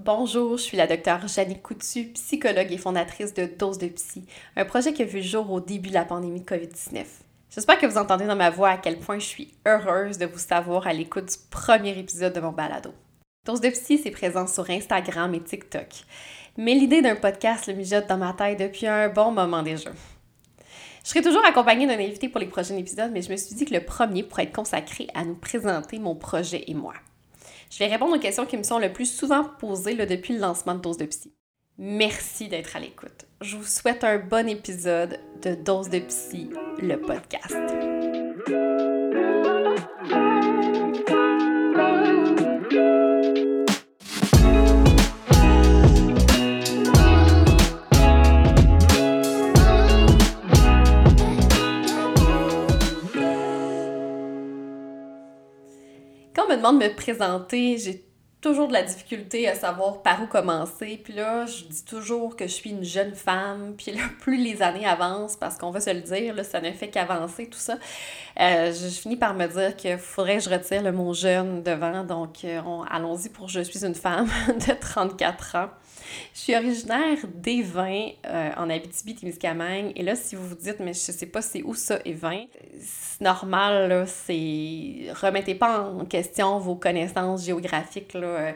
[0.00, 4.24] Bonjour, je suis la docteure Janine Coutu, psychologue et fondatrice de Dose de Psy,
[4.54, 7.04] un projet qui a vu le jour au début de la pandémie de COVID-19.
[7.50, 10.38] J'espère que vous entendez dans ma voix à quel point je suis heureuse de vous
[10.38, 12.94] savoir à l'écoute du premier épisode de mon balado.
[13.44, 15.88] Dose de Psy, c'est présent sur Instagram et TikTok.
[16.56, 19.90] Mais l'idée d'un podcast le mijote dans ma tête depuis un bon moment déjà.
[21.02, 23.64] Je serai toujours accompagnée d'un invité pour les prochains épisodes, mais je me suis dit
[23.64, 26.94] que le premier pourrait être consacré à nous présenter mon projet et moi.
[27.70, 30.74] Je vais répondre aux questions qui me sont le plus souvent posées depuis le lancement
[30.74, 31.32] de Dose de Psy.
[31.78, 33.26] Merci d'être à l'écoute.
[33.40, 36.50] Je vous souhaite un bon épisode de Dose de Psy,
[36.82, 37.97] le podcast.
[56.48, 58.08] Me demande de me présenter, j'ai
[58.40, 61.00] toujours de la difficulté à savoir par où commencer.
[61.02, 63.74] Puis là, je dis toujours que je suis une jeune femme.
[63.76, 66.70] Puis là, plus les années avancent, parce qu'on va se le dire, là, ça ne
[66.72, 67.78] fait qu'avancer tout ça,
[68.40, 72.04] euh, je, finis par me dire qu'il faudrait que je retire le mot jeune devant.
[72.04, 75.70] Donc, euh, allons-y pour je suis une femme de 34 ans.
[76.34, 79.92] Je suis originaire d'Évin, euh, en Abitibi-Témiscamingue.
[79.96, 82.44] Et là, si vous vous dites, mais je sais pas c'est où ça, Évin,
[82.80, 85.12] c'est normal, là, c'est...
[85.20, 88.54] Remettez pas en question vos connaissances géographiques, là.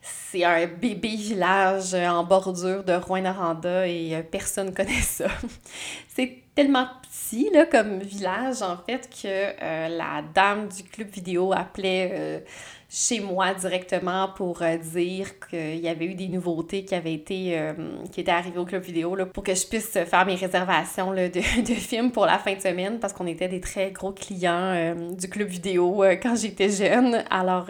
[0.00, 5.26] C'est un bébé village en bordure de Rouen-Noranda et euh, personne connaît ça.
[6.08, 11.52] c'est tellement petit là, comme village, en fait, que euh, la dame du club vidéo
[11.52, 12.44] appelait
[12.90, 17.58] chez moi directement pour euh, dire qu'il y avait eu des nouveautés qui avaient été
[17.58, 17.74] euh,
[18.10, 21.28] qui étaient arrivées au club vidéo là, pour que je puisse faire mes réservations là,
[21.28, 24.72] de, de, films pour la fin de semaine parce qu'on était des très gros clients
[24.74, 27.22] euh, du club vidéo quand j'étais jeune.
[27.28, 27.66] Alors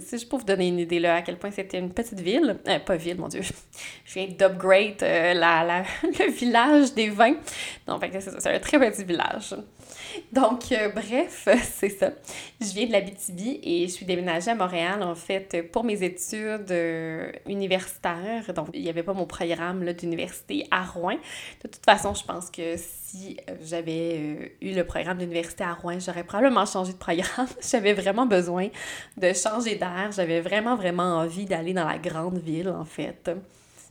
[0.00, 2.58] si je peux vous donner une idée là à quel point c'était une petite ville,
[2.84, 3.40] pas ville mon dieu,
[4.04, 7.36] je viens d'upgrade la, la, le village des vins.
[7.86, 9.54] Donc c'est un très petit village.
[10.32, 12.10] Donc, euh, bref, c'est ça.
[12.60, 16.70] Je viens de l'Abitibi et je suis déménagée à Montréal, en fait, pour mes études
[16.70, 18.52] euh, universitaires.
[18.54, 21.16] Donc, il n'y avait pas mon programme d'université à Rouen.
[21.62, 25.98] De toute façon, je pense que si euh, j'avais eu le programme d'université à Rouen,
[25.98, 27.48] j'aurais probablement changé de programme.
[27.70, 28.68] j'avais vraiment besoin
[29.16, 30.10] de changer d'air.
[30.14, 33.30] J'avais vraiment, vraiment envie d'aller dans la grande ville, en fait.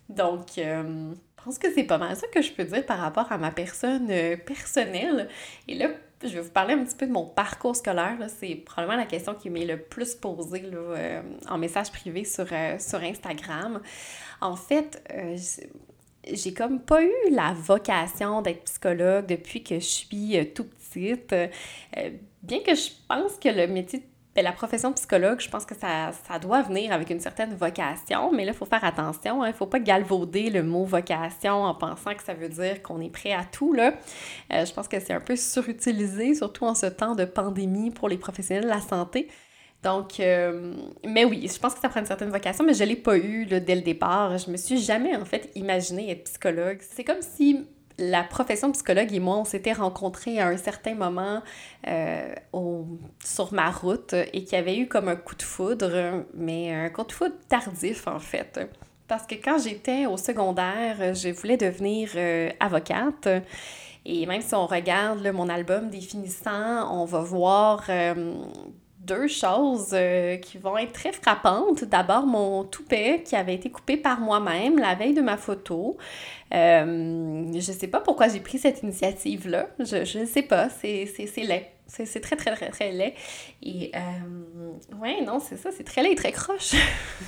[0.10, 1.14] Donc, je
[1.44, 4.08] pense que c'est pas mal ça que je peux dire par rapport à ma personne
[4.46, 5.28] personnelle.
[5.68, 5.90] Et là,
[6.24, 8.18] je vais vous parler un petit peu de mon parcours scolaire.
[8.40, 12.78] C'est probablement la question qui m'est le plus posée euh, en message privé sur, euh,
[12.80, 13.82] sur Instagram.
[14.42, 15.38] En fait, euh,
[16.32, 21.34] j'ai comme pas eu la vocation d'être psychologue depuis que je suis tout petite.
[22.42, 24.06] bien que je pense que le métier de
[24.38, 28.46] ben, la profession psychologue, je pense que ça, doit venir avec une certaine vocation, mais
[28.46, 29.44] là, il faut faire attention.
[29.44, 32.84] Il hein, ne faut pas galvauder le mot vocation en pensant que ça veut dire
[32.84, 33.74] qu'on est prêt à tout.
[33.74, 33.96] Là.
[34.54, 38.10] Euh, je pense que c'est un peu surutilisé, surtout en ce temps de pandémie pour
[38.10, 39.28] les professionnels de la santé.
[39.82, 42.90] Donc, euh, mais oui, je pense que ça prend une certaine vocation, mais je ne
[42.90, 44.38] l'ai pas eu dès le départ.
[44.38, 46.78] Je me suis jamais, en fait, imaginé être psychologue.
[46.82, 47.66] C'est comme si
[48.00, 51.42] la profession psychologue et moi, on s'était rencontrés à un certain moment
[51.88, 52.34] euh,
[53.24, 56.90] sur ma route et qu'il y avait eu comme un coup de foudre, mais un
[56.90, 58.60] coup de foudre tardif en fait.
[59.08, 63.28] Parce que quand j'étais au secondaire, je voulais devenir euh, avocate.
[64.06, 68.34] Et même si on regarde mon album définissant, on va voir euh,
[69.08, 71.86] deux choses euh, qui vont être très frappantes.
[71.86, 75.98] D'abord, mon toupet qui avait été coupé par moi-même la veille de ma photo.
[76.54, 79.70] Euh, je sais pas pourquoi j'ai pris cette initiative-là.
[79.80, 80.70] Je ne sais pas.
[80.70, 81.08] C'est
[81.38, 81.66] laid.
[81.88, 83.14] C'est très, très, très, très laid.
[83.64, 85.70] Et, euh, ouais, non, c'est ça.
[85.72, 86.76] C'est très laid et très croche.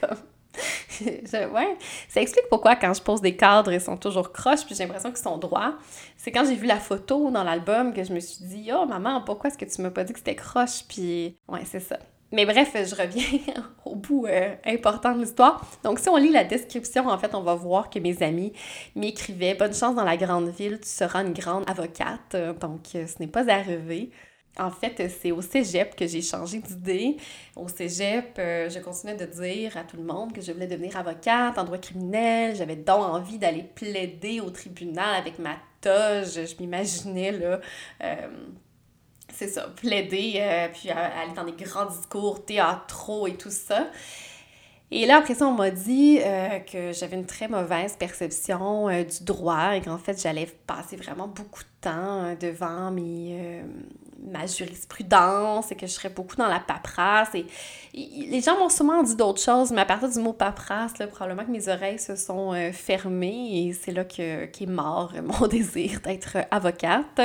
[0.00, 0.18] comme
[1.02, 1.76] ouais,
[2.08, 5.10] ça explique pourquoi quand je pose des cadres, ils sont toujours croches, puis j'ai l'impression
[5.10, 5.76] qu'ils sont droits.
[6.16, 9.22] C'est quand j'ai vu la photo dans l'album que je me suis dit, oh maman,
[9.22, 10.84] pourquoi est-ce que tu m'as pas dit que c'était croche?
[10.88, 11.98] Puis ouais, c'est ça.
[12.32, 13.40] Mais bref, je reviens
[13.84, 15.62] au bout euh, important de l'histoire.
[15.84, 18.54] Donc, si on lit la description, en fait, on va voir que mes amis
[18.96, 22.34] m'écrivaient Bonne chance dans la grande ville, tu seras une grande avocate.
[22.58, 24.10] Donc, euh, ce n'est pas arrivé.
[24.58, 27.16] En fait, c'est au cégep que j'ai changé d'idée.
[27.56, 30.94] Au cégep, euh, je continuais de dire à tout le monde que je voulais devenir
[30.96, 32.54] avocate en droit criminel.
[32.54, 36.34] J'avais donc envie d'aller plaider au tribunal avec ma toge.
[36.34, 37.60] Je m'imaginais, là,
[38.02, 38.14] euh,
[39.32, 43.88] c'est ça, plaider, euh, puis aller dans des grands discours théâtraux et tout ça.
[44.90, 46.18] Et là, après ça, on m'a dit
[46.70, 51.62] que j'avais une très mauvaise perception du droit et qu'en fait, j'allais passer vraiment beaucoup
[51.62, 53.62] de temps devant mes
[54.30, 57.34] ma jurisprudence et que je serais beaucoup dans la paperasse.
[57.34, 57.46] Et,
[57.94, 61.44] les gens m'ont sûrement dit d'autres choses, mais à partir du mot paperasse, là, probablement
[61.44, 66.00] que mes oreilles se sont euh, fermées et c'est là que, qu'est mort mon désir
[66.00, 67.20] d'être avocate.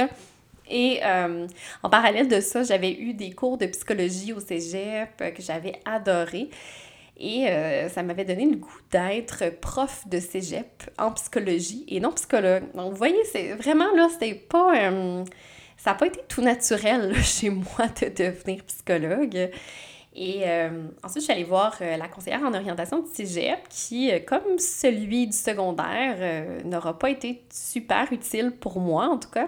[0.70, 1.48] Et euh,
[1.84, 6.50] en parallèle de ça, j'avais eu des cours de psychologie au cégep que j'avais adoré.
[7.20, 12.12] Et euh, ça m'avait donné le goût d'être prof de cégep en psychologie et non
[12.12, 12.64] psychologue.
[12.76, 14.76] Donc, vous voyez, c'est vraiment là, c'était pas.
[14.76, 15.24] Euh,
[15.78, 19.52] ça n'a pas été tout naturel chez moi de devenir psychologue.
[20.20, 20.46] Et
[21.04, 25.38] ensuite, je suis allée voir la conseillère en orientation de cégep qui, comme celui du
[25.38, 29.48] secondaire, n'aura pas été super utile pour moi en tout cas.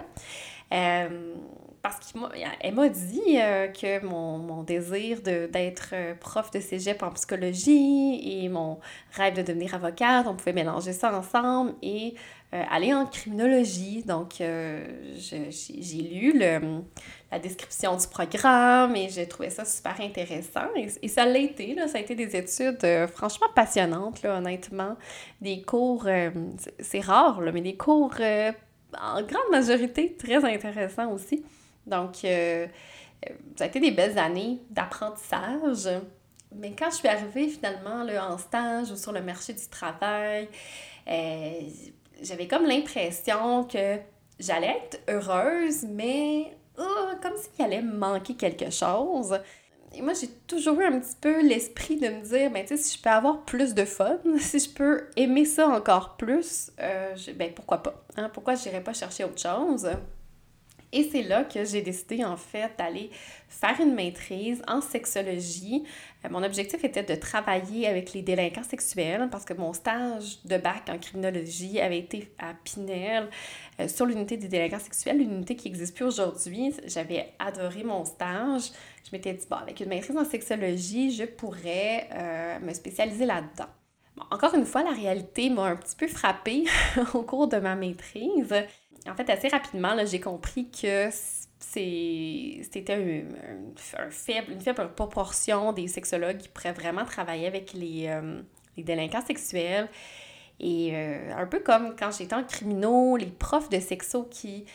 [1.80, 7.02] Euh, parce qu'elle m'a dit euh, que mon, mon désir d'être euh, prof de cégep
[7.02, 8.80] en psychologie et mon
[9.12, 12.14] rêve de devenir avocate, on pouvait mélanger ça ensemble et
[12.52, 14.02] aller en criminologie.
[14.02, 16.82] Donc, j'ai lu le,
[17.30, 20.66] la description du programme et j'ai trouvé ça super intéressant.
[20.74, 22.84] Et, ça l'a été, là, ça a été des études
[23.14, 24.96] franchement passionnantes, là, honnêtement.
[25.40, 26.08] Des cours,
[26.80, 28.16] c'est rare, là, mais des cours
[29.00, 31.44] en grande majorité très intéressant aussi.
[31.86, 32.66] Donc, euh,
[33.56, 35.88] ça a été des belles années d'apprentissage.
[36.52, 40.48] Mais quand je suis arrivée finalement là, en stage ou sur le marché du travail,
[41.08, 41.60] euh,
[42.22, 43.98] j'avais comme l'impression que
[44.38, 49.38] j'allais être heureuse, mais oh, comme s'il allait me manquer quelque chose.
[49.92, 52.82] Et moi, j'ai toujours eu un petit peu l'esprit de me dire, ben, tu sais,
[52.82, 57.14] si je peux avoir plus de fun, si je peux aimer ça encore plus, euh,
[57.36, 58.04] ben, pourquoi pas?
[58.16, 58.30] Hein?
[58.32, 59.88] Pourquoi je n'irais pas chercher autre chose?
[60.92, 63.10] Et c'est là que j'ai décidé en fait d'aller
[63.48, 65.84] faire une maîtrise en sexologie.
[66.24, 70.56] Euh, mon objectif était de travailler avec les délinquants sexuels parce que mon stage de
[70.56, 73.28] bac en criminologie avait été à Pinel
[73.78, 76.74] euh, sur l'unité des délinquants sexuels, l'unité qui n'existe plus aujourd'hui.
[76.86, 78.72] J'avais adoré mon stage.
[79.04, 83.70] Je m'étais dit, bon, avec une maîtrise en sexologie, je pourrais euh, me spécialiser là-dedans.
[84.32, 86.64] encore une fois, la réalité m'a un petit peu frappée
[87.14, 88.54] au cours de ma maîtrise
[89.08, 91.08] en fait, assez rapidement, j'ai compris que
[91.58, 98.40] c'était un, faible, une faible proportion des sexologues qui pourraient vraiment travailler avec les, euh,
[98.76, 99.88] délinquants sexuels.
[100.58, 104.66] Et euh, un peu comme quand j'étais en criminaux, les profs de sexo qui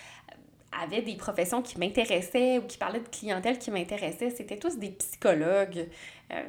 [0.83, 4.89] avaient des professions qui m'intéressaient ou qui parlaient de clientèle qui m'intéressait, c'était tous des
[4.89, 5.87] psychologues.
[6.31, 6.43] Euh,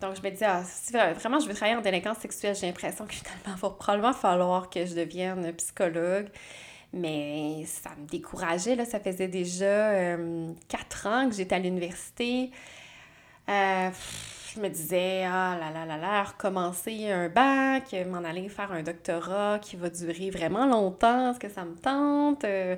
[0.00, 3.06] donc, je me disais, ah, si vraiment je veux travailler en délinquance sexuelle, j'ai l'impression
[3.06, 6.26] que finalement, il va probablement falloir que je devienne psychologue.
[6.92, 8.84] Mais ça me décourageait, là.
[8.84, 12.50] Ça faisait déjà euh, quatre ans que j'étais à l'université.
[13.48, 13.90] Euh,
[14.54, 18.82] je me disais, ah là là là là, recommencer un bac, m'en aller faire un
[18.82, 22.44] doctorat qui va durer vraiment longtemps, est-ce que ça me tente?
[22.44, 22.76] Euh,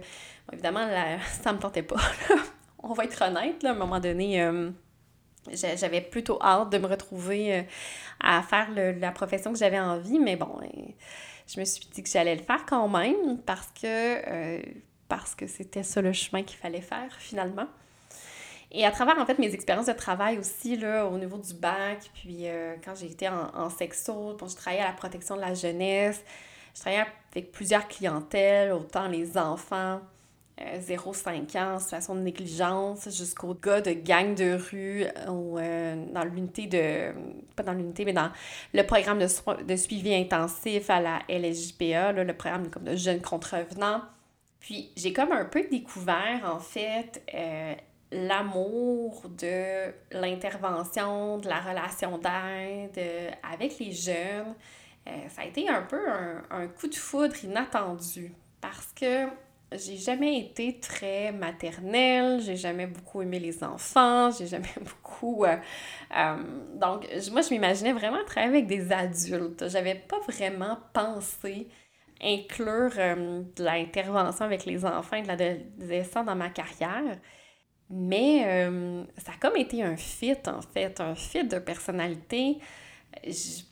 [0.52, 2.00] évidemment, là, ça me tentait pas.
[2.78, 4.49] On va être honnête, là, à un moment donné,
[5.52, 7.67] j'avais plutôt hâte de me retrouver
[8.20, 10.60] à faire la profession que j'avais envie, mais bon
[11.46, 14.62] je me suis dit que j'allais le faire quand même parce que, euh,
[15.08, 17.67] parce que c'était ça le chemin qu'il fallait faire finalement.
[18.70, 22.11] Et à travers, en fait, mes expériences de travail aussi, là, au niveau du bac,
[22.12, 26.25] puis euh, quand j'ai été en, sexo, je travaillais à la protection de la jeunesse,
[26.75, 30.00] je travaillais avec plusieurs clientèles, autant les enfants,
[30.59, 36.05] 0-5 euh, ans, situation de négligence, jusqu'au gars de gang de rue euh, ou euh,
[36.12, 37.12] dans l'unité de.
[37.56, 38.31] pas dans l'unité, mais dans
[38.73, 44.03] le programme de, suivi intensif à la LSJPA, le programme comme de jeunes contrevenants.
[44.61, 47.23] Puis j'ai comme un peu découvert, en fait,
[48.11, 52.99] l'amour de l'intervention, de la relation d'aide
[53.43, 54.55] avec les jeunes.
[55.29, 56.01] ça a été un peu
[56.51, 58.32] un coup de foudre inattendu
[58.63, 59.27] parce que
[59.76, 65.44] j'ai jamais été très maternelle, j'ai jamais beaucoup aimé les enfants, j'ai jamais beaucoup.
[65.44, 65.56] Euh,
[66.16, 66.36] euh,
[66.74, 69.69] donc, moi, je m'imaginais vraiment travailler avec des adultes.
[69.69, 71.69] J'avais pas vraiment pensé
[72.22, 77.19] inclure euh, de l'intervention avec les enfants et de l'adolescent dans ma carrière.
[77.90, 78.66] Mais
[79.19, 82.58] ça a comme été un fit, en fait, un fit de personnalité
[83.26, 83.62] je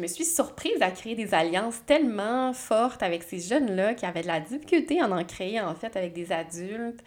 [0.00, 4.26] me suis surprise à créer des alliances tellement fortes avec ces jeunes-là qui avaient de
[4.26, 7.02] la difficulté à en créer en fait avec des adultes.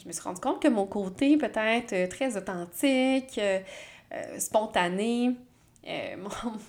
[0.00, 3.60] Je me suis rendu compte que mon côté peut-être euh, très authentique, euh,
[4.14, 5.36] euh, spontané,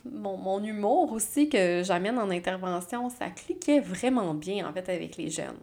[0.06, 5.18] mon, mon, humour aussi que j'amène en intervention, ça cliquait vraiment bien en fait avec
[5.18, 5.60] les jeunes.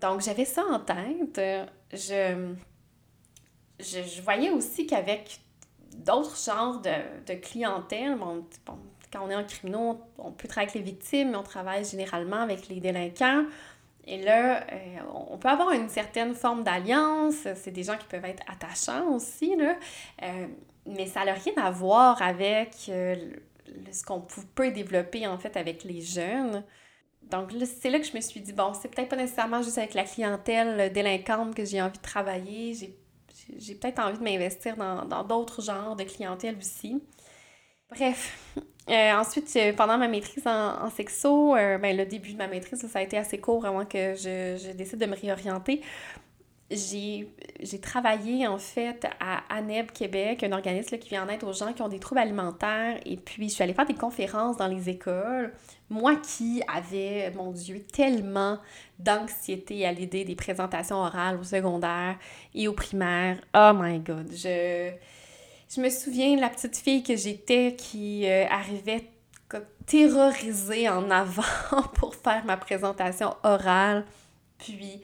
[0.00, 1.40] Donc j'avais ça en tête.
[1.92, 2.52] Je,
[3.78, 5.40] je, voyais aussi qu'avec
[5.96, 6.90] d'autres genres de,
[7.26, 8.16] de clientèle,
[9.12, 12.40] quand on est en criminel, on peut travailler avec les victimes, mais on travaille généralement
[12.42, 13.44] avec les délinquants.
[14.06, 14.64] Et là,
[15.14, 17.46] on peut avoir une certaine forme d'alliance.
[17.56, 19.76] C'est des gens qui peuvent être attachants aussi, là.
[20.86, 24.22] mais ça n'a rien à voir avec ce qu'on
[24.54, 26.64] peut développer, en fait, avec les jeunes.
[27.22, 29.94] Donc c'est là que je me suis dit, bon, c'est peut-être pas nécessairement juste avec
[29.94, 32.74] la clientèle délinquante que j'ai envie de travailler.
[33.58, 37.00] J'ai peut-être envie de m'investir dans d'autres genres de clientèle aussi.
[37.90, 38.56] Bref.
[38.88, 42.48] Euh, ensuite, euh, pendant ma maîtrise en, en sexo, euh, ben, le début de ma
[42.48, 45.82] maîtrise, ça a été assez court avant que je, je décide de me réorienter
[46.70, 51.72] j'ai travaillé en fait à ANEB Québec, un organisme qui vient en aide aux gens
[51.72, 52.98] qui ont des troubles alimentaires.
[53.04, 55.52] Et puis, je suis allée faire des conférences dans les écoles.
[55.88, 58.58] Moi qui avais, mon Dieu, tellement
[58.98, 62.16] d'anxiété à l'idée des présentations orales au secondaire
[62.54, 63.40] et au primaire.
[63.54, 64.30] Oh my God!
[64.32, 64.90] Je,
[65.74, 69.04] je me souviens de la petite fille que j'étais qui euh, arrivait
[69.86, 74.04] terrorisée en avant pour faire ma présentation orale.
[74.58, 75.00] Puis,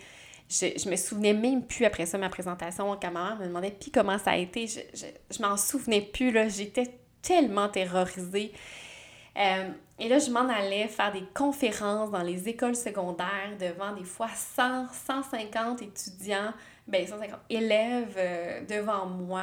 [0.48, 3.72] je, je me souvenais même plus après ça, ma présentation, quand ma mère me demandait
[3.72, 4.66] puis comment ça a été.
[4.66, 5.06] Je, je,
[5.36, 6.48] je m'en souvenais plus, là.
[6.48, 8.52] J'étais tellement terrorisée.
[9.36, 9.68] Euh,
[9.98, 14.28] et là, je m'en allais faire des conférences dans les écoles secondaires devant des fois
[14.28, 16.52] 100, 150 étudiants,
[16.86, 19.42] ben 150 élèves euh, devant moi.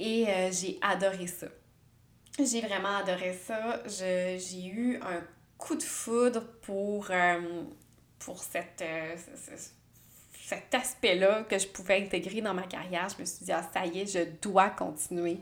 [0.00, 1.46] Et euh, j'ai adoré ça.
[2.42, 3.82] J'ai vraiment adoré ça.
[3.86, 5.22] J'ai eu un
[5.58, 7.10] coup de foudre pour,
[8.18, 8.82] pour cette,
[10.50, 13.84] cet aspect-là que je pouvais intégrer dans ma carrière, je me suis dit, ah, ça
[13.84, 15.36] y est, je dois continuer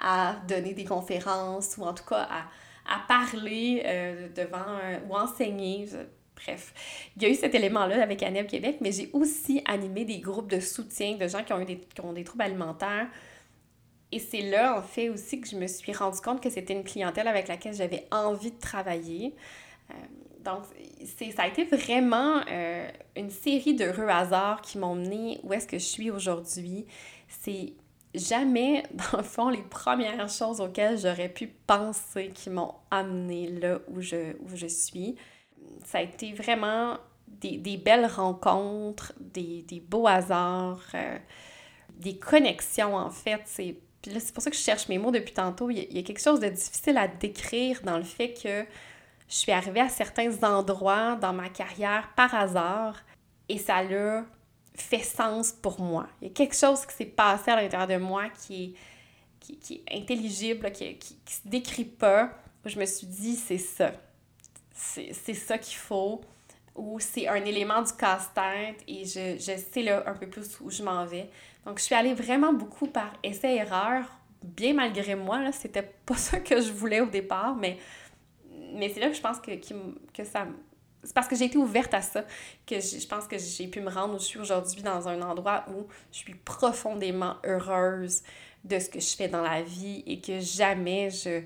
[0.00, 2.44] à donner des conférences ou en tout cas à,
[2.88, 5.86] à parler euh, devant ou enseigner.
[6.34, 6.72] bref,
[7.16, 10.50] il y a eu cet élément-là avec ANEB Québec, mais j'ai aussi animé des groupes
[10.50, 13.08] de soutien de gens qui ont eu des, qui ont des troubles alimentaires.
[14.10, 16.84] Et c'est là, en fait, aussi que je me suis rendu compte que c'était une
[16.84, 19.34] clientèle avec laquelle j'avais envie de travailler.
[19.90, 19.94] Euh,
[20.40, 20.62] donc,
[21.34, 25.78] ça a été vraiment euh, une série d'heureux hasards qui m'ont mené où est-ce que
[25.78, 26.86] je suis aujourd'hui.
[27.28, 27.74] C'est
[28.14, 33.78] jamais, dans le fond, les premières choses auxquelles j'aurais pu penser qui m'ont amené là
[33.88, 35.16] où je, où je suis.
[35.84, 36.96] Ça a été vraiment
[37.26, 41.18] des, des belles rencontres, des, des beaux hasards, euh,
[41.90, 43.42] des connexions en fait.
[43.44, 43.76] C'est
[44.18, 45.70] c'est pour ça que je cherche mes mots depuis tantôt.
[45.70, 48.64] Il y, a, quelque chose de difficile à décrire dans le fait que
[49.28, 52.96] je suis arrivée à certains endroits dans ma carrière par hasard
[53.48, 54.24] et ça a
[54.74, 56.06] fait sens pour moi.
[56.20, 58.76] Il y a quelque chose qui s'est passé à l'intérieur de moi qui
[59.42, 62.30] est, qui, est intelligible, qui, qui, se décrit pas.
[62.64, 63.92] je me suis dit, c'est ça.
[64.74, 66.20] C'est ça qu'il faut.
[66.78, 70.70] Ou c'est un élément du casse-tête et je, je sais là un peu plus où
[70.70, 71.28] je m'en vais.
[71.66, 74.04] Donc, je suis allée vraiment beaucoup par essai-erreur,
[74.42, 75.42] bien malgré moi.
[75.42, 77.78] Là, c'était pas ça que je voulais au départ, mais
[78.74, 79.52] mais c'est là que je pense que,
[80.12, 80.46] que ça.
[81.02, 82.24] C'est parce que j'ai été ouverte à ça
[82.66, 85.64] que je pense que j'ai pu me rendre où je suis aujourd'hui dans un endroit
[85.68, 88.22] où je suis profondément heureuse
[88.64, 91.42] de ce que je fais dans la vie et que jamais je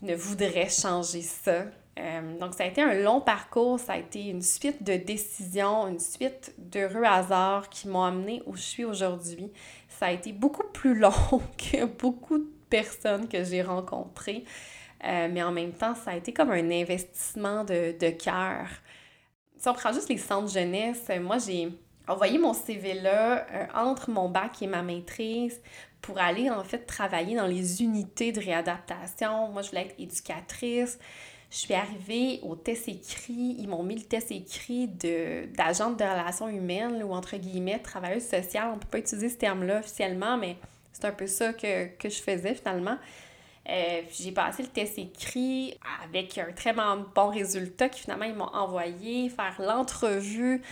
[0.00, 1.66] ne voudrais changer ça.
[1.98, 5.88] Euh, donc, ça a été un long parcours, ça a été une suite de décisions,
[5.88, 9.52] une suite d'heureux hasards qui m'ont amené où je suis aujourd'hui.
[9.88, 11.10] Ça a été beaucoup plus long
[11.58, 14.44] que beaucoup de personnes que j'ai rencontrées.
[15.04, 18.66] Euh, mais en même temps, ça a été comme un investissement de, de cœur.
[19.56, 21.68] Si on prend juste les centres jeunesse, moi, j'ai
[22.08, 25.60] envoyé mon CV là euh, entre mon bac et ma maîtrise
[26.00, 29.48] pour aller en fait travailler dans les unités de réadaptation.
[29.48, 30.98] Moi, je voulais être éducatrice.
[31.50, 33.56] Je suis arrivée au test écrit.
[33.58, 38.68] Ils m'ont mis le test écrit d'agente de, relations humaines ou entre guillemets travailleuse sociale.
[38.68, 40.56] On ne peut pas utiliser ce terme-là officiellement, mais
[40.92, 42.96] c'est un peu ça que, que je faisais finalement.
[43.68, 48.44] Euh, j'ai passé le test écrit avec un très bon résultat qui finalement ils m'ont
[48.54, 50.62] envoyé faire l'entrevue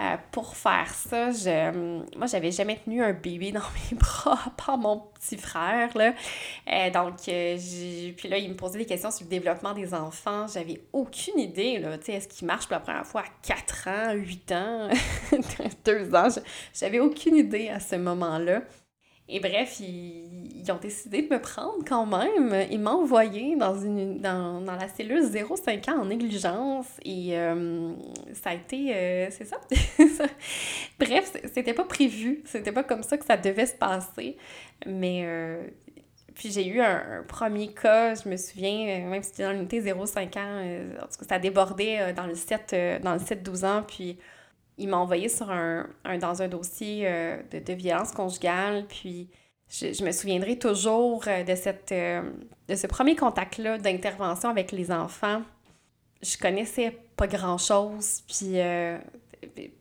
[0.00, 1.30] euh, pour faire ça.
[1.30, 5.94] Je, moi, j'avais jamais tenu un bébé dans mes bras par mon petit frère.
[5.96, 6.14] Là.
[6.72, 10.46] Euh, donc, puis là, il me posait des questions sur le développement des enfants.
[10.46, 11.78] J'avais aucune idée.
[11.78, 14.88] Là, est-ce qu'il marche pour la première fois à 4 ans, 8 ans,
[15.84, 16.28] 2 ans?
[16.72, 18.62] J'avais aucune idée à ce moment-là.
[19.32, 22.66] Et bref, ils, ont décidé de me prendre quand même.
[22.70, 26.86] Ils m'ont envoyé dans, une, dans, dans la cellule 0,5 ans en négligence.
[27.04, 27.92] Et euh,
[28.34, 28.94] ça a été...
[28.94, 29.56] Euh, c'est ça.
[30.98, 32.42] bref, c'était pas prévu.
[32.44, 34.36] C'était pas comme ça que ça devait se passer.
[34.84, 35.22] Mais...
[35.24, 35.62] Euh,
[36.34, 40.38] puis j'ai eu un, premier cas, je me souviens, même si c'était dans l'unité 0,5
[40.38, 43.84] ans, en tout cas, ça débordait dans le 7, dans le 7-12 ans.
[43.86, 44.16] Puis
[44.80, 48.86] il m'a envoyé dans un dossier euh, de, violence conjugale.
[48.88, 49.28] Puis
[49.68, 51.44] je, me souviendrai toujours euh,
[51.92, 52.22] euh,
[52.68, 55.42] de ce premier contact-là d'intervention avec les enfants.
[56.22, 58.22] Je connaissais pas grand-chose.
[58.26, 58.56] Puis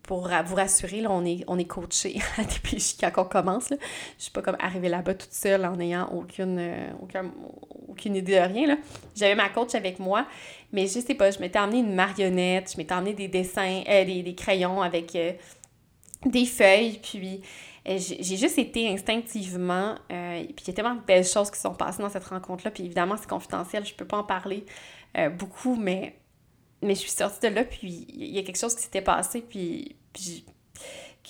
[0.03, 3.69] pour vous rassurer, là, on est, on est coaché à quand on commence.
[3.69, 3.77] Là.
[4.17, 6.89] Je suis pas comme arrivée là-bas toute seule en n'ayant aucune, euh,
[7.87, 8.77] aucune idée de rien.
[9.15, 10.25] J'avais ma coach avec moi,
[10.71, 14.05] mais je sais pas, je m'étais emmené une marionnette, je m'étais emmené des dessins, euh,
[14.05, 15.33] des, crayons avec euh,
[16.25, 17.41] des feuilles, puis
[17.85, 22.03] j'ai juste été instinctivement, puis il y a tellement de belles choses qui sont passées
[22.03, 24.63] dans cette rencontre-là, puis évidemment c'est confidentiel, je peux pas en parler
[25.39, 26.18] beaucoup, mais
[26.81, 29.41] mais je suis sortie de là, puis il y a quelque chose qui s'était passé,
[29.41, 30.45] puis, puis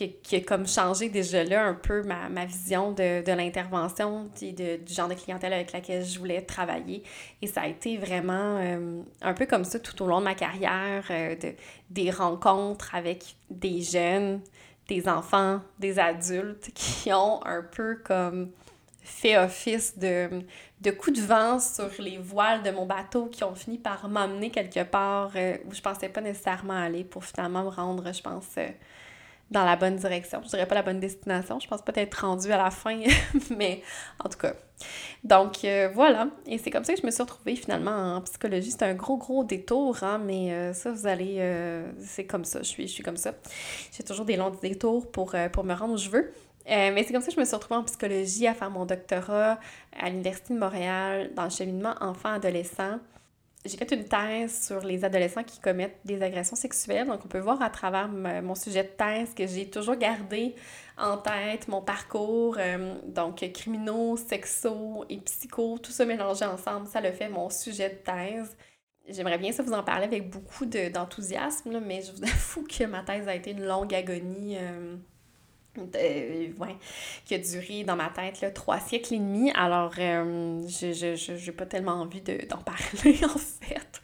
[0.08, 5.10] qui, a comme changé déjà là un peu ma, vision de, de l'intervention, du genre
[5.10, 7.04] de clientèle avec laquelle je voulais travailler.
[7.42, 10.36] Et ça a été vraiment euh, un peu comme ça tout au long de ma
[10.36, 11.54] carrière, euh, de,
[11.90, 14.42] des rencontres avec des jeunes,
[14.88, 18.52] des enfants, des adultes qui ont un peu comme
[19.10, 20.30] fait office de,
[20.82, 24.50] de coups de vent sur les voiles de mon bateau qui ont fini par m'amener
[24.50, 28.48] quelque part euh, où je pensais pas nécessairement aller pour finalement me rendre, je pense,
[28.58, 28.68] euh,
[29.52, 30.42] dans la bonne direction.
[30.44, 33.02] Je dirais pas la bonne destination, je pense pas être rendue à la fin,
[33.58, 33.82] mais
[34.24, 34.54] en tout cas.
[35.24, 38.72] Donc euh, voilà, et c'est comme ça que je me suis retrouvée finalement en psychologie.
[38.72, 41.44] C'est un gros, gros détour, hein, mais ça, vous allez...
[42.00, 43.34] c'est comme ça, je suis, je suis comme ça.
[43.92, 46.32] J'ai toujours des longs détours pour, pour me rendre où je veux.
[46.68, 48.86] Euh, mais c'est comme ça que je me suis retrouvée en psychologie à faire mon
[48.86, 49.60] doctorat
[49.98, 53.00] à l'Université de Montréal dans le cheminement enfant-adolescent.
[53.66, 57.08] J'ai fait une thèse sur les adolescents qui commettent des agressions sexuelles.
[57.08, 60.56] Donc, on peut voir à travers mon sujet de thèse que j'ai toujours gardé
[60.98, 62.56] en tête mon parcours.
[62.58, 67.90] Euh, donc, criminaux, sexo et psycho, tout ça mélangé ensemble, ça le fait mon sujet
[67.90, 68.56] de thèse.
[69.10, 73.04] J'aimerais bien ça vous en parler avec beaucoup d'enthousiasme, mais je vous avoue que ma
[73.04, 74.56] thèse a été une longue agonie.
[74.58, 74.96] Euh,
[75.96, 76.48] euh,
[77.26, 79.52] qui a duré dans ma tête trois siècles et demi.
[79.52, 84.02] Alors, euh, je n'ai pas tellement envie d'en parler, en fait.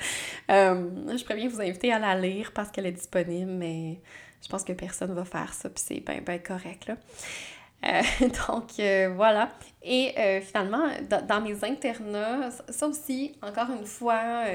[0.52, 4.00] Euh, je pourrais bien vous inviter à la lire parce qu'elle est disponible, mais
[4.44, 6.98] je pense que personne va faire ça, puis c'est bien, bien correct, là.
[8.48, 8.72] donc,
[9.16, 9.52] voilà.
[9.84, 10.88] Et finalement,
[11.28, 14.46] dans, mes internats, ça aussi, encore une fois,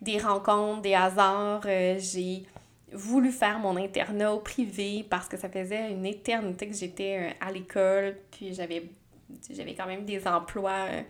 [0.00, 2.46] des rencontres, des hasards, j'ai
[2.92, 7.46] voulu faire mon internat au privé parce que ça faisait une éternité que j'étais euh,
[7.46, 8.84] à l'école, puis j'avais
[9.48, 11.02] j'avais quand même des emplois euh,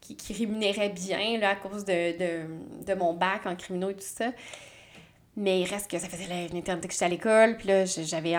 [0.00, 4.32] qui, qui, rémunéraient bien là, à cause de, mon bac en criminaux et tout ça.
[5.36, 8.34] Mais il reste que ça faisait une éternité que j'étais à l'école, puis là, j'avais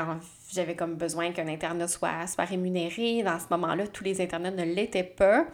[0.52, 3.24] j'avais comme besoin qu'un internat soit, soit rémunéré.
[3.24, 5.48] Dans ce moment-là, tous les internats ne l'étaient pas.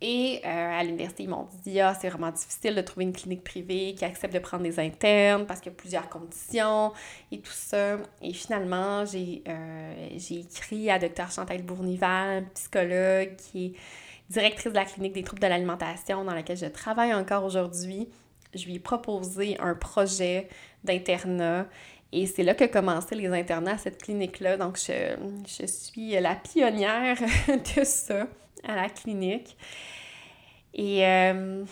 [0.00, 3.42] Et euh, à l'université, ils m'ont dit Ah, c'est vraiment difficile de trouver une clinique
[3.42, 6.92] privée qui accepte de prendre des internes parce qu'il y a plusieurs conditions
[7.32, 7.96] et tout ça.
[8.22, 11.30] Et finalement, j'ai euh, écrit à Dr.
[11.32, 13.72] Chantal Bournival, psychologue, qui est
[14.30, 18.08] directrice de la clinique des troubles de l'alimentation dans laquelle je travaille encore aujourd'hui.
[18.54, 20.48] Je lui ai proposé un projet
[20.84, 21.66] d'internat
[22.12, 24.56] et c'est là que commencé les internats à cette clinique-là.
[24.58, 28.28] Donc, je, je suis la pionnière de ça
[28.64, 29.56] à la clinique.
[30.74, 31.64] Et euh,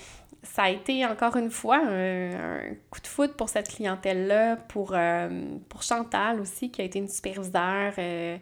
[0.42, 5.28] ça a été encore une fois un, coup de foot pour cette clientèle-là, pour, euh,
[5.68, 8.36] pour Chantal aussi, qui a été une superviseure euh,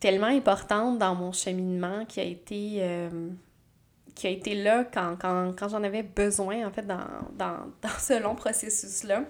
[0.00, 3.08] tellement importante dans mon cheminement, qui a été,
[4.14, 8.20] qui a été là quand, quand, j'en avais besoin, en fait, dans, dans, dans ce
[8.20, 9.24] long processus-là.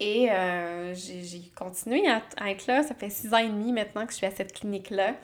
[0.00, 0.28] Et
[0.94, 2.82] j'ai continué à, être là.
[2.82, 5.14] Ça fait six ans et demi maintenant que je suis à cette clinique-là.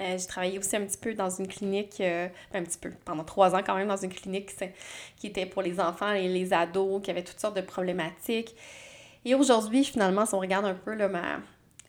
[0.00, 3.24] Euh, j'ai travaillé aussi un petit peu dans une clinique, euh, un petit peu, pendant
[3.24, 4.50] trois ans quand même, dans une clinique
[5.16, 8.56] qui était pour les enfants et les ados, qui avait toutes sortes de problématiques.
[9.24, 11.08] Et aujourd'hui, finalement, si on regarde un peu là,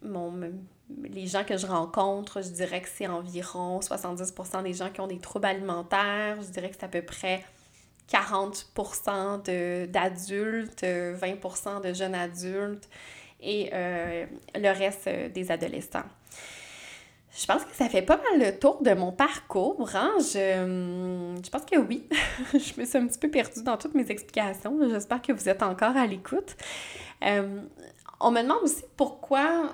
[0.04, 0.34] mon,
[1.04, 5.08] les gens que je rencontre, je dirais que c'est environ 70% des gens qui ont
[5.08, 6.42] des troubles alimentaires.
[6.42, 7.44] Je dirais que c'est à peu près
[8.12, 12.90] 40% d'adultes, 20% de jeunes adultes
[13.40, 16.04] et euh, le reste des adolescents.
[17.34, 19.90] Je pense que ça fait pas mal le tour de mon parcours.
[19.96, 20.12] Hein?
[20.20, 22.08] Je, je pense que oui.
[22.54, 24.78] je me suis un petit peu perdue dans toutes mes explications.
[24.90, 26.58] J'espère que vous êtes encore à l'écoute.
[27.24, 27.62] Euh,
[28.20, 29.72] on me demande aussi pourquoi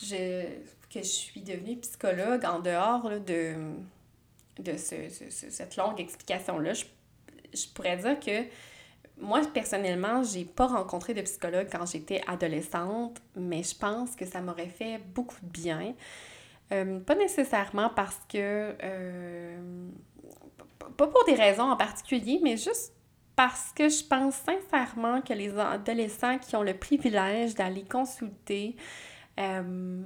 [0.00, 0.44] je,
[0.92, 3.54] que je suis devenue psychologue en dehors de,
[4.60, 6.72] de ce, cette longue explication-là.
[6.72, 6.84] Je,
[7.52, 8.46] je pourrais dire que
[9.20, 14.40] moi, personnellement, j'ai pas rencontré de psychologue quand j'étais adolescente, mais je pense que ça
[14.40, 15.94] m'aurait fait beaucoup de bien.
[16.72, 18.74] Euh, pas nécessairement parce que...
[18.82, 19.88] Euh,
[20.96, 22.94] pas pour des raisons en particulier, mais juste
[23.36, 28.76] parce que je pense sincèrement que les adolescents qui ont le privilège d'aller consulter,
[29.40, 30.02] euh,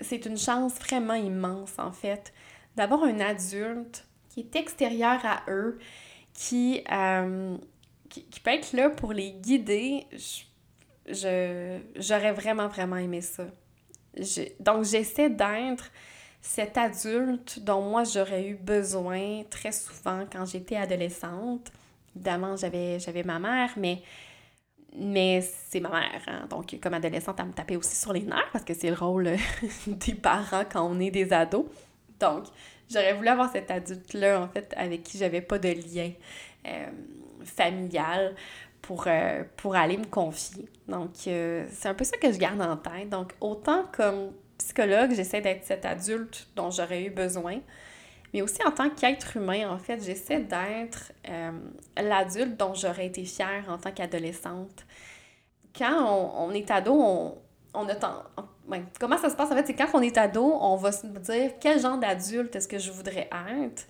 [0.00, 2.32] c'est une chance vraiment immense en fait
[2.76, 5.78] d'avoir un adulte qui est extérieur à eux,
[6.32, 6.84] qui,
[8.08, 10.06] qui, peut être là pour les guider.
[11.06, 13.46] j'aurais vraiment, vraiment aimé ça.
[14.60, 15.90] Donc, j'essaie d'être
[16.40, 21.70] cet adulte dont moi j'aurais eu besoin très souvent quand j'étais adolescente.
[22.14, 24.02] Évidemment, j'avais, j'avais ma mère, mais,
[24.96, 26.22] mais c'est ma mère.
[26.26, 26.46] Hein.
[26.48, 29.36] Donc, comme adolescente, elle me tapait aussi sur les nerfs parce que c'est le rôle
[29.86, 31.66] des parents quand on est des ados.
[32.18, 32.44] Donc,
[32.90, 36.10] j'aurais voulu avoir cet adulte-là, en fait, avec qui j'avais pas de lien
[36.66, 36.86] euh,
[37.44, 38.34] familial
[38.82, 40.68] pour, euh, pour aller me confier.
[40.86, 43.08] Donc, euh, c'est un peu ça que je garde en tête.
[43.10, 47.60] Donc, autant comme psychologue, j'essaie d'être cet adulte dont j'aurais eu besoin,
[48.32, 51.12] mais aussi en tant qu'être humain, en fait, j'essaie d'être
[51.96, 54.84] l'adulte dont j'aurais été fière en tant qu'adolescente.
[55.76, 57.38] Quand on, est ado, on,
[57.72, 58.24] on tant,
[58.98, 61.52] comment ça se passe en fait, c'est quand on est ado, on va se dire
[61.60, 63.28] quel genre d'adulte est-ce que je voudrais
[63.62, 63.86] être?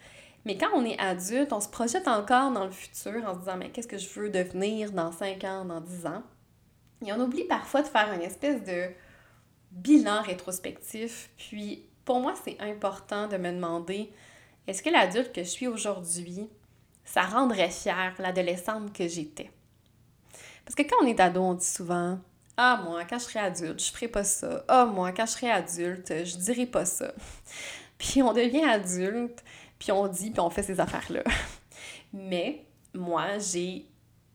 [0.48, 3.58] Mais quand on est adulte, on se projette encore dans le futur en se disant
[3.58, 6.22] mais qu'est-ce que je veux devenir dans 5 ans, dans 10 ans?
[7.04, 8.86] Et on oublie parfois de faire une espèce de
[9.72, 11.28] bilan rétrospectif.
[11.36, 14.10] Puis pour moi, c'est important de me demander
[14.66, 16.48] est-ce que l'adulte que je suis aujourd'hui,
[17.04, 19.50] ça rendrait fière l'adolescente que j'étais?
[20.64, 22.20] Parce que quand on est ado, on dit souvent
[22.56, 24.64] ah, moi, quand je serai adulte, je ferai pas ça.
[24.66, 27.12] Ah, moi, quand je serai adulte, je dirai pas ça.
[27.98, 29.44] Puis on devient adulte,
[29.78, 31.22] puis on dit, puis on fait ces affaires-là.
[32.12, 32.64] Mais
[32.94, 33.86] moi, j'ai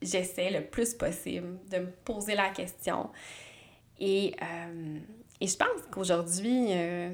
[0.02, 3.08] j'essaie le plus possible de me poser la question.
[3.98, 4.98] Et, euh,
[5.40, 7.10] et je pense qu'aujourd'hui, euh,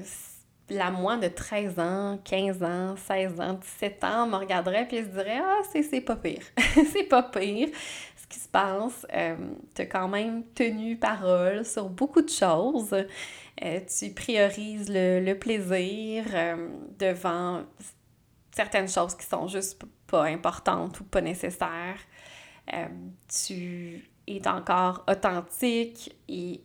[0.69, 5.09] la moi de 13 ans, 15 ans, 16 ans, 17 ans me regarderait puis se
[5.09, 6.43] dirait Ah, c'est pas pire.
[6.91, 7.69] c'est pas pire
[8.31, 9.05] qui se passe.
[9.13, 9.35] Euh,
[9.75, 12.93] tu as quand même tenu parole sur beaucoup de choses.
[13.63, 17.63] Euh, tu priorises le, plaisir euh, devant
[18.51, 21.99] certaines choses qui sont juste pas importantes ou pas nécessaires.
[23.27, 26.61] tu es encore authentique et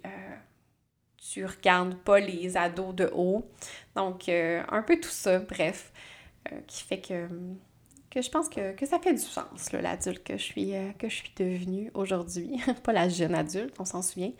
[1.18, 3.48] tu regardes pas les ados de haut.
[3.94, 5.92] Donc, un peu tout ça, bref,
[6.66, 7.28] qui fait que
[8.22, 11.32] je pense que, ça fait du sens, l'adulte que je suis, euh, que je suis
[11.36, 12.60] devenue aujourd'hui.
[12.82, 14.32] Pas la jeune adulte, on s'en souvient.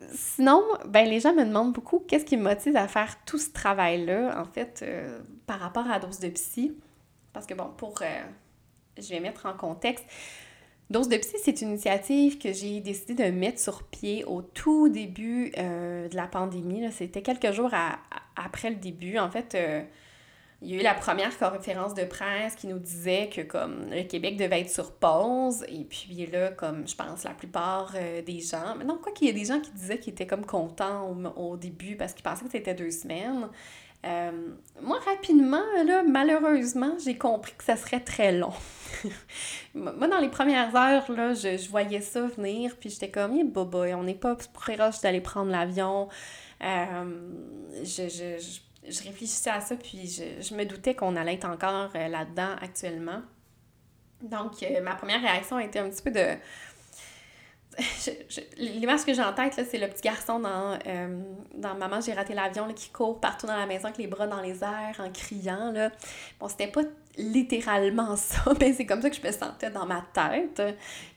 [0.00, 3.38] Euh, sinon, ben, les gens me demandent beaucoup qu'est-ce qui me motive à faire tout
[3.38, 6.76] ce travail-là, en fait, euh, par rapport à Dose de Psy.
[7.32, 8.00] Parce que, bon, pour...
[8.98, 10.04] je vais mettre en contexte.
[10.88, 14.88] Dose de Psy, c'est une initiative que j'ai décidé de mettre sur pied au tout
[14.88, 16.90] début de la pandémie.
[16.92, 17.72] C'était quelques jours
[18.36, 19.18] après le début.
[19.18, 19.56] En fait,
[20.62, 24.04] il y a eu la première conférence de presse qui nous disait que comme le
[24.04, 25.64] Québec devait être sur pause.
[25.68, 29.26] Et puis là comme je pense la plupart euh, des gens mais non quoi qu'il
[29.26, 32.46] y ait des gens qui disaient qu'ils étaient comme contents au, début parce qu'ils pensaient
[32.46, 33.48] que c'était deux semaines.
[34.06, 34.30] Euh,
[34.80, 38.52] moi rapidement là malheureusement j'ai compris que ça serait très long.
[39.74, 44.04] Moi dans les premières heures là je, voyais ça venir puis j'étais comme bobo on
[44.04, 46.08] n'est pas proche d'aller prendre l'avion.
[46.62, 47.04] Euh,
[47.82, 50.06] je, je je réfléchissais à ça, puis
[50.40, 53.22] je, me doutais qu'on allait être encore euh, là-dedans actuellement.
[54.22, 56.36] Donc, euh, ma première réaction a été un petit peu de
[58.56, 61.20] l'image que j'ai en tête, c'est le petit garçon dans, euh,
[61.54, 64.40] dans Maman, j'ai raté l'avion qui court partout dans la maison avec les bras dans
[64.40, 65.72] les airs en criant.
[65.72, 65.90] Là.
[66.40, 66.82] Bon, c'était pas
[67.16, 70.62] littéralement ça, mais c'est comme ça que je me sentais dans ma tête.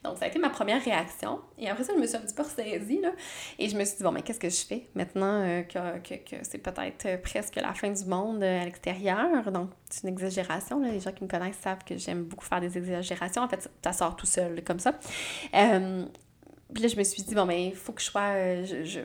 [0.03, 1.41] Donc, ça a été ma première réaction.
[1.57, 3.01] Et après ça, je me suis un petit peu ressaisie.
[3.01, 3.11] Là,
[3.57, 6.15] et je me suis dit, bon, mais qu'est-ce que je fais maintenant euh, que, que,
[6.15, 9.51] que c'est peut-être presque la fin du monde euh, à l'extérieur?
[9.51, 10.79] Donc, c'est une exagération.
[10.79, 10.91] Là.
[10.91, 13.41] Les gens qui me connaissent savent que j'aime beaucoup faire des exagérations.
[13.41, 14.93] En fait, ça sort tout seul, comme ça.
[16.73, 18.33] Puis là, je me suis dit, bon, mais il faut que je sois.
[18.35, 19.01] Euh, je,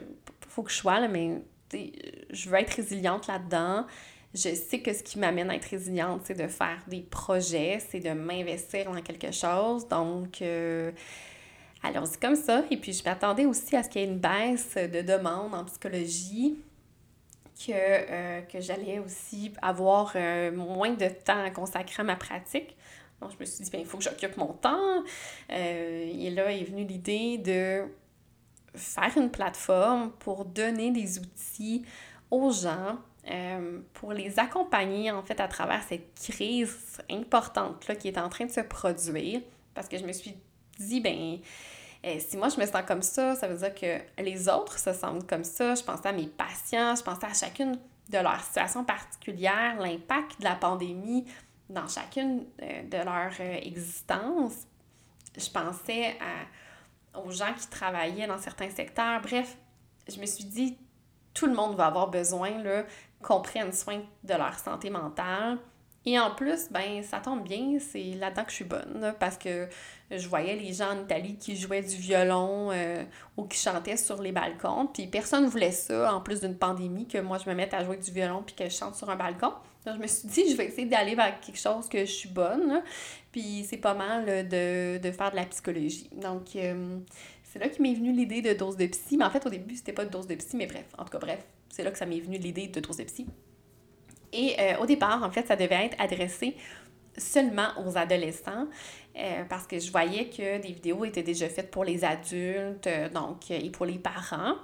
[0.49, 3.87] faut que je sois, là, mais je veux être résiliente là-dedans.
[4.35, 8.01] Je sais que ce qui m'amène à être résiliente, c'est de faire des projets, c'est
[8.01, 9.87] de m'investir dans quelque chose.
[9.87, 10.90] Donc, euh,
[11.83, 12.64] allons-y comme ça.
[12.70, 15.64] Et puis, je m'attendais aussi à ce qu'il y ait une baisse de demande en
[15.64, 16.59] psychologie,
[17.57, 20.16] que, euh, que j'allais aussi avoir
[20.53, 22.77] moins de temps à consacrer à ma pratique.
[23.20, 25.03] Donc, je me suis dit, bien, il faut que j'occupe mon temps.
[25.51, 27.85] Euh, et là est venue l'idée de
[28.75, 31.85] faire une plateforme pour donner des outils
[32.31, 32.99] aux gens,
[33.31, 38.45] euh, pour les accompagner en fait à travers cette crise importante-là qui est en train
[38.45, 39.41] de se produire.
[39.73, 40.37] Parce que je me suis
[40.79, 41.39] dit, ben
[42.05, 44.93] euh, si moi je me sens comme ça, ça veut dire que les autres se
[44.93, 45.75] sentent comme ça.
[45.75, 47.79] Je pensais à mes patients, je pensais à chacune
[48.11, 51.25] de leurs situations particulières, l'impact de la pandémie
[51.71, 54.67] dans chacune euh, de leur existence.
[55.37, 56.17] Je pensais
[57.15, 59.21] aux gens qui travaillaient dans certains secteurs.
[59.23, 59.57] Bref,
[60.07, 60.77] je me suis dit,
[61.35, 62.63] tout le monde va avoir besoin
[63.25, 65.59] qu'on prenne soin de leur santé mentale.
[66.07, 69.67] Et en plus, ben ça tombe bien, c'est là-dedans que je suis bonne, parce que
[70.11, 73.03] je voyais les gens en Italie qui jouaient du violon euh,
[73.39, 77.09] ou qui chantaient sur les balcons, puis personne ne voulait ça, en plus d'une pandémie,
[77.09, 79.17] que moi je me mette à jouer du violon puis que je chante sur un
[79.17, 79.55] balcon.
[79.87, 82.29] Donc je me suis dit, je vais essayer d'aller vers quelque chose que je suis
[82.29, 82.83] bonne,
[83.33, 86.11] puis c'est pas mal de, faire de la psychologie.
[86.13, 86.99] Donc euh,
[87.45, 89.75] c'est là que m'est venue l'idée de dose de psy, mais en fait au début
[89.75, 91.99] c'était pas de dose de psy, mais bref, en tout cas bref, c'est là que
[91.99, 93.27] ça m'est venu l'idée de psy.
[94.33, 96.57] Et euh, au départ, en fait, ça devait être adressé
[97.19, 98.69] seulement aux adolescents
[99.17, 103.09] euh, parce que je voyais que des vidéos étaient déjà faites pour les adultes euh,
[103.09, 104.55] donc et pour les parents.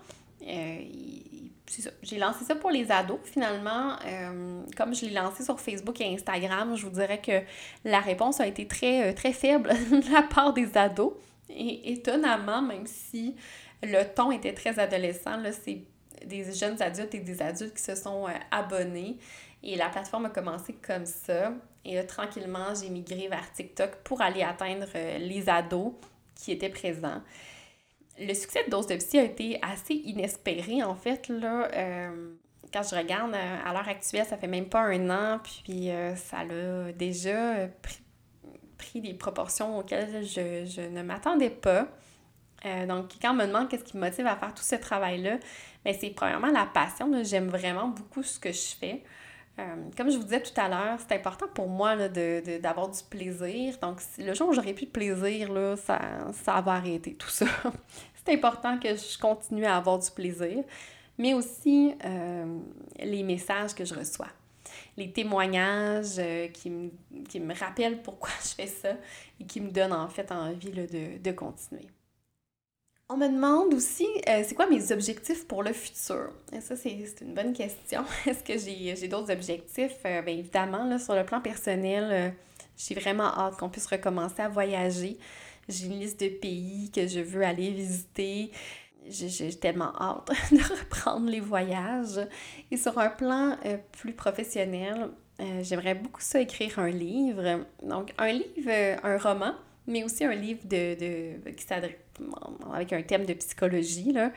[2.03, 3.97] J'ai lancé ça pour les ados finalement.
[4.77, 7.43] comme je l'ai lancé sur Facebook et Instagram, je vous dirais que
[7.85, 11.13] la réponse a été très, très faible de la part des ados.
[11.49, 13.37] Et étonnamment, même si
[13.83, 15.83] le ton était très adolescent, c'est
[16.27, 19.19] des jeunes adultes et des adultes qui se sont abonnés.
[19.63, 21.53] Et la plateforme a commencé comme ça.
[21.85, 25.93] Et tranquillement, j'ai migré vers TikTok pour aller atteindre euh, les ados
[26.35, 27.23] qui étaient présents.
[28.19, 31.29] Le succès de Dose de Psy a été assez inespéré, en fait.
[31.29, 32.35] Là, euh,
[32.73, 36.41] quand je regarde euh, à l'heure actuelle, ça fait même pas un an, puis ça
[36.41, 37.69] a déjà
[38.77, 41.87] pris, des proportions auxquelles je, ne m'attendais pas.
[42.87, 45.39] Donc, quand on me demande qu'est-ce qui me motive à faire tout ce travail-là,
[45.85, 47.11] ben, c'est premièrement la passion.
[47.23, 49.03] J'aime vraiment beaucoup ce que je fais.
[49.59, 53.77] Euh, comme je vous disais tout à l'heure, c'est important pour moi d'avoir du plaisir.
[53.83, 56.01] Donc, le jour où j'aurai plus de plaisir, là, ça,
[56.33, 57.47] ça va arrêter tout ça.
[58.25, 60.65] c'est important que je continue à avoir du plaisir,
[61.19, 62.59] mais aussi euh,
[62.99, 64.29] les messages que je reçois,
[64.97, 66.91] les témoignages euh, qui, me,
[67.29, 68.93] qui, me, rappellent pourquoi je fais ça
[69.39, 71.89] et qui me donnent en fait envie de, de continuer.
[73.13, 76.31] On me demande aussi, euh, c'est quoi mes objectifs pour le futur?
[76.53, 78.05] Et ça, c'est une bonne question.
[78.27, 79.97] Est-ce que j'ai d'autres objectifs?
[80.07, 82.31] Euh, bien évidemment, là, sur le plan personnel, euh,
[82.77, 85.19] j'ai vraiment hâte qu'on puisse recommencer à voyager.
[85.69, 88.53] J'ai une liste de pays que je veux aller visiter.
[89.09, 92.21] J'ai tellement hâte de reprendre les voyages.
[92.71, 93.57] Et sur un plan
[93.91, 95.11] plus professionnel,
[95.63, 97.65] j'aimerais beaucoup ça écrire un livre.
[97.83, 99.55] Donc, un livre, un roman,
[99.89, 101.97] mais aussi un livre de, de qui s'adresse
[102.73, 104.13] avec un thème de psychologie.
[104.13, 104.33] Là.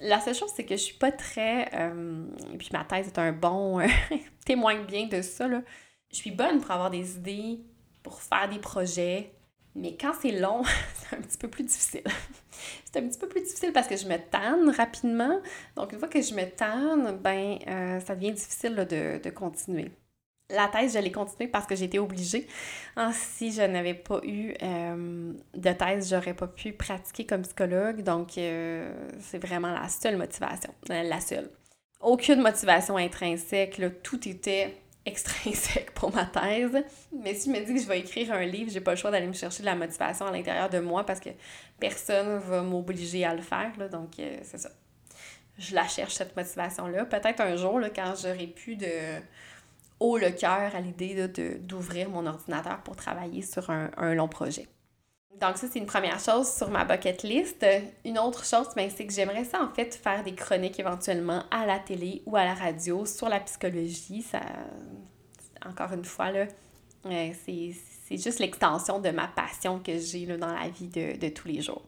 [0.00, 1.70] La seule chose, c'est que je suis pas très.
[1.74, 3.80] Euh, et puis ma thèse est un bon.
[4.44, 5.48] Témoigne bien de ça.
[5.48, 5.62] Là.
[6.10, 7.60] Je suis bonne pour avoir des idées,
[8.02, 9.32] pour faire des projets,
[9.74, 10.62] mais quand c'est long,
[10.94, 12.04] c'est un petit peu plus difficile.
[12.84, 15.40] c'est un petit peu plus difficile parce que je me tanne rapidement.
[15.76, 19.90] Donc, une fois que je me tanne, ben, euh, ça devient difficile de, de continuer.
[20.54, 22.46] La thèse, je l'ai continuée parce que j'étais obligée.
[22.96, 28.02] Ah, si je n'avais pas eu euh, de thèse, j'aurais pas pu pratiquer comme psychologue.
[28.02, 30.72] Donc, euh, c'est vraiment la seule motivation.
[30.90, 31.50] Euh, la seule.
[32.00, 33.80] Aucune motivation intrinsèque.
[34.02, 36.84] Tout était extrinsèque pour ma thèse.
[37.12, 39.10] Mais si je me dis que je vais écrire un livre, j'ai pas le choix
[39.10, 41.30] d'aller me chercher de la motivation à l'intérieur de moi parce que
[41.80, 43.72] personne va m'obliger à le faire.
[43.90, 44.70] Donc, c'est ça.
[45.58, 47.04] Je la cherche, cette motivation-là.
[47.04, 48.88] Peut-être un jour, là, quand j'aurai plus de
[50.18, 54.68] le cœur à l'idée d'ouvrir mon ordinateur pour travailler sur un, long projet.
[55.40, 57.66] Donc ça, c'est une première chose sur ma bucket list.
[58.04, 61.66] Une autre chose, ben, c'est que j'aimerais ça, en fait, faire des chroniques éventuellement à
[61.66, 64.22] la télé ou à la radio sur la psychologie.
[64.22, 64.40] Ça,
[65.66, 66.30] encore une fois,
[67.06, 71.48] euh, c'est juste l'extension de ma passion que j'ai dans la vie de, de tous
[71.48, 71.82] les jours.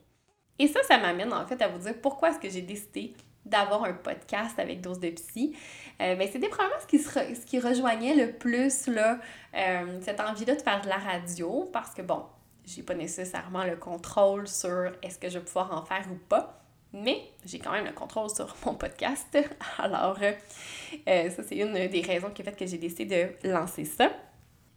[0.59, 3.13] Et ça, ça m'amène en fait à vous dire pourquoi est-ce que j'ai décidé
[3.47, 5.55] d'avoir un podcast avec Dose de Psy.
[6.01, 9.19] Euh, ben, c'était probablement ce qui, ce qui rejoignait le plus là,
[9.55, 12.23] euh, cette envie-là de faire de la radio parce que, bon,
[12.65, 16.61] j'ai pas nécessairement le contrôle sur est-ce que je vais pouvoir en faire ou pas.
[16.93, 19.37] Mais j'ai quand même le contrôle sur mon podcast.
[19.77, 23.85] Alors, euh, ça, c'est une des raisons qui a fait que j'ai décidé de lancer
[23.85, 24.11] ça.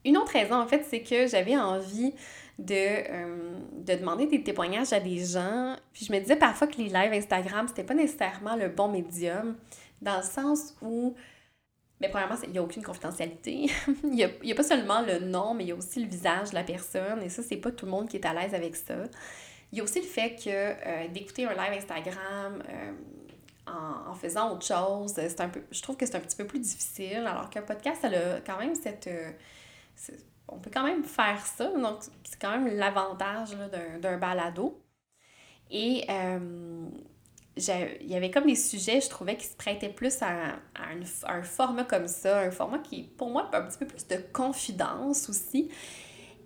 [0.04, 2.14] Une autre raison, en fait, c'est que j'avais envie
[2.59, 5.76] de, euh, de demander des témoignages à des gens.
[5.92, 9.56] Puis je me disais parfois que les lives Instagram, c'était pas nécessairement le bon médium,
[10.00, 11.14] dans le sens où,
[12.00, 13.70] mais premièrement, il n'y a aucune confidentialité.
[14.04, 16.54] il n'y a, pas seulement le nom, mais il y a aussi le visage de
[16.54, 18.94] la personne, et ça, c'est pas tout le monde qui est à l'aise avec ça.
[19.72, 22.92] Il y a aussi le fait que euh, d'écouter un live Instagram euh,
[24.08, 26.58] en, faisant autre chose, c'est un peu, je trouve que c'est un petit peu plus
[26.58, 29.08] difficile, alors qu'un podcast, ça a quand même cette
[30.50, 31.68] on peut quand même faire ça.
[31.68, 33.50] Donc, c'est quand même l'avantage
[34.00, 34.82] d'un balado.
[35.70, 36.88] Et euh,
[38.01, 41.85] il y avait comme des sujets, je trouvais, qui se prêtaient plus à, un, format
[41.85, 45.70] comme ça, un format qui, pour moi, un petit peu plus de confidence aussi.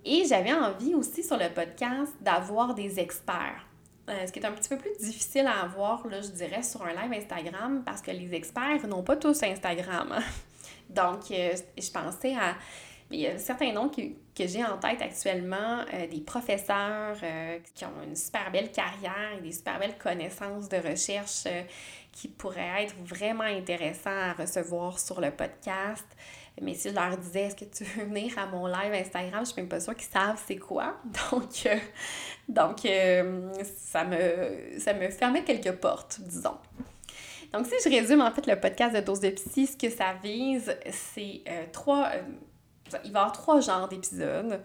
[0.04, 3.66] Et j'avais envie aussi sur le podcast d'avoir des experts.
[4.10, 6.82] Euh, ce qui est un petit peu plus difficile à avoir, là, je dirais, sur
[6.84, 10.12] un live Instagram, parce que les experts n'ont pas tous Instagram.
[10.12, 10.22] Hein.
[10.90, 12.54] Donc, euh, je pensais à
[13.10, 14.02] il y a certains noms que,
[14.34, 19.32] que j'ai en tête actuellement, euh, des professeurs euh, qui ont une super belle carrière
[19.38, 21.62] et des super belles connaissances de recherche euh,
[22.10, 26.04] qui pourraient être vraiment intéressants à recevoir sur le podcast.
[26.60, 29.52] Mais si je leur disais, est-ce que tu veux venir à mon live Instagram, je
[29.52, 31.00] suis même pas sûre qu'ils savent c'est quoi.
[31.30, 31.68] Donc,
[32.48, 32.78] donc
[33.76, 36.56] ça, me, ça me fermait quelques portes, disons.
[37.52, 40.14] Donc, si je résume en fait le podcast de Dose de Psy, ce que ça
[40.22, 41.42] vise, c'est
[41.72, 42.12] trois
[43.04, 44.60] il va y avoir trois genres d'épisodes.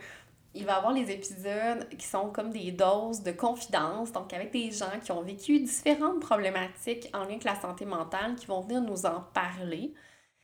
[0.55, 4.51] Il va y avoir les épisodes qui sont comme des doses de confidence, donc avec
[4.51, 8.61] des gens qui ont vécu différentes problématiques en lien avec la santé mentale, qui vont
[8.61, 9.93] venir nous en parler.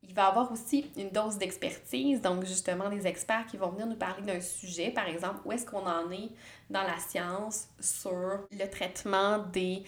[0.07, 3.87] Il va y avoir aussi une dose d'expertise, donc justement des experts qui vont venir
[3.87, 6.29] nous parler d'un sujet, par exemple, où est-ce qu'on en est
[6.69, 9.83] dans la science sur le traitement des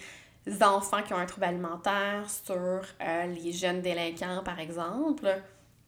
[0.60, 2.56] enfants qui ont un trouble alimentaire, sur
[3.00, 5.28] euh, les jeunes délinquants, par exemple.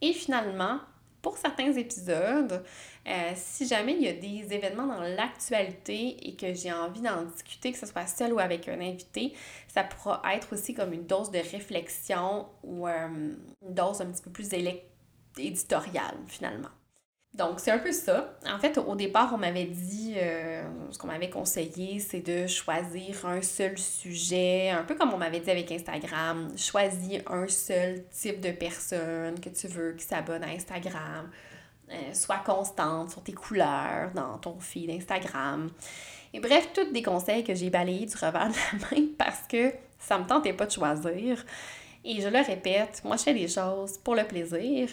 [0.00, 0.78] Et finalement,
[1.22, 2.62] pour certains épisodes,
[3.06, 7.22] euh, si jamais il y a des événements dans l'actualité et que j'ai envie d'en
[7.22, 9.34] discuter, que ce soit seul ou avec un invité,
[9.68, 13.08] ça pourra être aussi comme une dose de réflexion ou euh,
[13.62, 14.48] une dose un petit peu plus
[15.36, 16.70] éditoriale finalement.
[17.32, 18.34] Donc, c'est un peu ça.
[18.44, 23.24] En fait, au départ, on m'avait dit, euh, ce qu'on m'avait conseillé, c'est de choisir
[23.24, 26.48] un seul sujet, un peu comme on m'avait dit avec Instagram.
[26.56, 31.30] Choisis un seul type de personne que tu veux qui s'abonne à Instagram.
[31.92, 35.70] Euh, sois constante sur tes couleurs dans ton feed Instagram.
[36.32, 39.72] Et bref, tous des conseils que j'ai balayés du revers de la main parce que
[39.98, 41.44] ça me tentait pas de choisir.
[42.04, 44.88] Et je le répète, moi je fais des choses pour le plaisir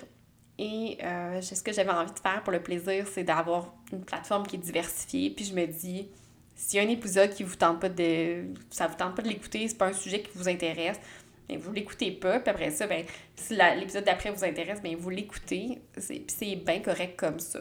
[0.60, 4.46] et euh, ce que j'avais envie de faire pour le plaisir, c'est d'avoir une plateforme
[4.48, 5.30] qui est diversifiée.
[5.30, 6.10] Puis je me dis,
[6.56, 8.46] s'il y a un épisode qui vous tente pas de.
[8.72, 11.00] ça vous tente pas de l'écouter, c'est pas un sujet qui vous intéresse,
[11.48, 12.40] mais vous l'écoutez pas.
[12.40, 15.80] Puis après ça, ben, si l'épisode d'après vous intéresse, ben vous l'écoutez.
[15.94, 17.60] Puis c'est bien correct comme ça.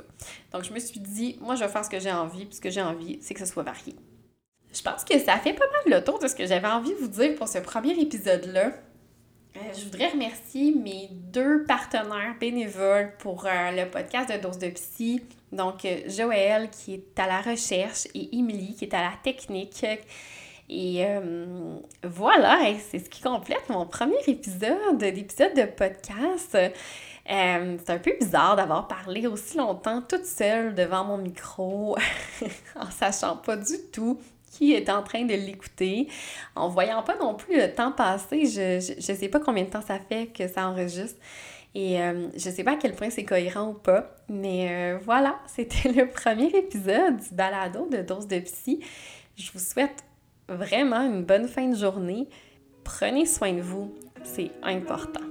[0.51, 2.61] Donc je me suis dit, moi je vais faire ce que j'ai envie, puis ce
[2.63, 3.95] que j'ai envie, c'est que ce soit varié.
[4.73, 6.97] Je pense que ça fait pas mal le tour de ce que j'avais envie de
[6.97, 8.73] vous dire pour ce premier épisode-là.
[9.57, 14.69] Euh, je voudrais remercier mes deux partenaires bénévoles pour euh, le podcast de Dose de
[14.69, 15.23] Psy.
[15.53, 19.87] Donc, euh, Joël qui est à la recherche et Emily qui est à la technique.
[20.69, 21.07] Et
[22.03, 22.59] voilà,
[22.91, 26.59] c'est ce qui complète mon premier épisode, d'épisode de podcast.
[27.25, 31.97] c'est un peu bizarre d'avoir parlé aussi longtemps toute seule devant mon micro
[32.75, 34.19] en sachant pas du tout
[34.57, 36.09] qui est en train de l'écouter,
[36.55, 38.47] en voyant pas non plus le temps passer.
[38.47, 41.21] Je, sais pas combien de temps ça fait que ça enregistre.
[41.75, 45.39] Et euh, je sais pas à quel point c'est cohérent ou pas, mais euh, voilà,
[45.47, 48.81] c'était le premier épisode du balado de Dose de Psy.
[49.37, 50.05] Je vous souhaite
[50.49, 52.29] vraiment une bonne fin de journée.
[52.83, 55.26] Prenez soin de vous, c'est important.